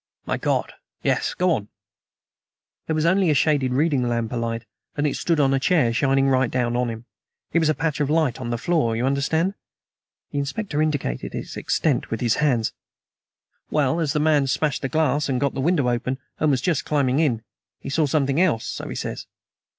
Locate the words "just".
16.61-16.83